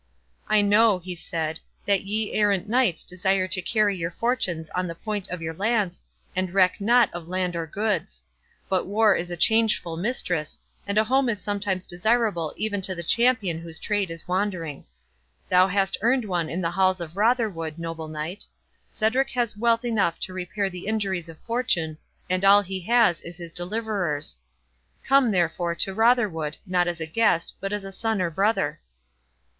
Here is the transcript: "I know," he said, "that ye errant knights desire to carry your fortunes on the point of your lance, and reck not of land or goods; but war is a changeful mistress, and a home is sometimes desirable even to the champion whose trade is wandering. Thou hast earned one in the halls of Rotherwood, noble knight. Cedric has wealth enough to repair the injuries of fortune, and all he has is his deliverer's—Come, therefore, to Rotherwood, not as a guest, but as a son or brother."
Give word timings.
"I 0.47 0.63
know," 0.63 0.97
he 0.97 1.13
said, 1.13 1.59
"that 1.85 2.01
ye 2.05 2.33
errant 2.33 2.67
knights 2.67 3.03
desire 3.03 3.47
to 3.49 3.61
carry 3.61 3.95
your 3.95 4.09
fortunes 4.09 4.71
on 4.71 4.87
the 4.87 4.95
point 4.95 5.29
of 5.29 5.43
your 5.43 5.53
lance, 5.53 6.01
and 6.35 6.51
reck 6.51 6.81
not 6.81 7.13
of 7.13 7.27
land 7.29 7.55
or 7.55 7.67
goods; 7.67 8.23
but 8.67 8.87
war 8.87 9.13
is 9.15 9.29
a 9.29 9.37
changeful 9.37 9.97
mistress, 9.97 10.59
and 10.87 10.97
a 10.97 11.03
home 11.03 11.29
is 11.29 11.39
sometimes 11.39 11.85
desirable 11.85 12.51
even 12.57 12.81
to 12.81 12.95
the 12.95 13.03
champion 13.03 13.59
whose 13.59 13.77
trade 13.77 14.09
is 14.09 14.27
wandering. 14.27 14.85
Thou 15.49 15.67
hast 15.67 15.99
earned 16.01 16.25
one 16.25 16.49
in 16.49 16.61
the 16.61 16.71
halls 16.71 16.99
of 16.99 17.15
Rotherwood, 17.15 17.77
noble 17.77 18.07
knight. 18.07 18.47
Cedric 18.89 19.29
has 19.29 19.55
wealth 19.55 19.85
enough 19.85 20.19
to 20.21 20.33
repair 20.33 20.67
the 20.67 20.87
injuries 20.87 21.29
of 21.29 21.37
fortune, 21.37 21.99
and 22.27 22.43
all 22.43 22.63
he 22.63 22.79
has 22.81 23.21
is 23.21 23.37
his 23.37 23.53
deliverer's—Come, 23.53 25.29
therefore, 25.29 25.75
to 25.75 25.93
Rotherwood, 25.93 26.57
not 26.65 26.87
as 26.87 26.99
a 26.99 27.05
guest, 27.05 27.53
but 27.59 27.71
as 27.71 27.85
a 27.85 27.91
son 27.91 28.19
or 28.19 28.31
brother." 28.31 28.79